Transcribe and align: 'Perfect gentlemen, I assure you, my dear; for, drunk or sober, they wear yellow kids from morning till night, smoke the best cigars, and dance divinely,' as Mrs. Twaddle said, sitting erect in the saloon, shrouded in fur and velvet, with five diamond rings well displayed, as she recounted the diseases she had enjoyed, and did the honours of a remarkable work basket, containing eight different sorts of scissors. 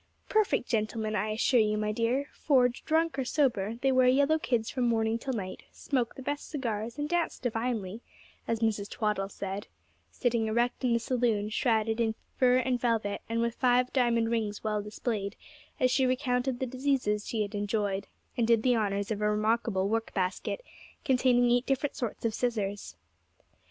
'Perfect 0.29 0.67
gentlemen, 0.67 1.15
I 1.15 1.29
assure 1.29 1.59
you, 1.59 1.77
my 1.77 1.91
dear; 1.91 2.27
for, 2.33 2.67
drunk 2.67 3.19
or 3.19 3.23
sober, 3.23 3.75
they 3.83 3.91
wear 3.91 4.07
yellow 4.07 4.39
kids 4.39 4.67
from 4.71 4.85
morning 4.87 5.19
till 5.19 5.33
night, 5.35 5.61
smoke 5.71 6.15
the 6.15 6.23
best 6.23 6.49
cigars, 6.49 6.97
and 6.97 7.07
dance 7.07 7.37
divinely,' 7.37 8.01
as 8.47 8.61
Mrs. 8.61 8.89
Twaddle 8.89 9.29
said, 9.29 9.67
sitting 10.09 10.47
erect 10.47 10.83
in 10.83 10.93
the 10.93 10.99
saloon, 10.99 11.49
shrouded 11.49 11.99
in 11.99 12.15
fur 12.35 12.57
and 12.57 12.81
velvet, 12.81 13.21
with 13.29 13.53
five 13.53 13.93
diamond 13.93 14.31
rings 14.31 14.63
well 14.63 14.81
displayed, 14.81 15.35
as 15.79 15.91
she 15.91 16.07
recounted 16.07 16.59
the 16.59 16.65
diseases 16.65 17.27
she 17.27 17.43
had 17.43 17.53
enjoyed, 17.53 18.07
and 18.35 18.47
did 18.47 18.63
the 18.63 18.75
honours 18.75 19.11
of 19.11 19.21
a 19.21 19.29
remarkable 19.29 19.87
work 19.87 20.15
basket, 20.15 20.65
containing 21.05 21.51
eight 21.51 21.67
different 21.67 21.95
sorts 21.95 22.25
of 22.25 22.33
scissors. 22.33 22.95